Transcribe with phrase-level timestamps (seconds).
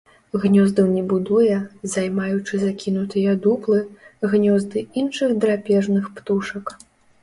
[0.43, 1.57] Гнёздаў не будуе,
[1.97, 3.79] займаючы закінутыя дуплы,
[4.35, 6.81] гнёзды іншых драпежных птушак.